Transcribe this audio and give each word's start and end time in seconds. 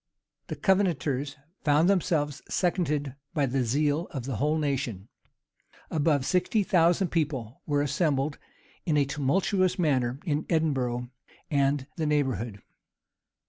The 0.47 0.55
Covenanters 0.55 1.37
found 1.63 1.87
themselves 1.87 2.41
seconded 2.49 3.13
by 3.35 3.45
the 3.45 3.63
zeal 3.63 4.07
of 4.07 4.25
the 4.25 4.37
whole 4.37 4.57
nation. 4.57 5.09
Above 5.91 6.25
sixty 6.25 6.63
thousand 6.63 7.09
people 7.09 7.61
were 7.67 7.83
assembled 7.83 8.39
in 8.83 8.97
a 8.97 9.05
tumultuous 9.05 9.77
manner 9.77 10.19
in 10.25 10.47
Edinburgh 10.49 11.11
and 11.51 11.85
the 11.97 12.07
neighborhood. 12.07 12.63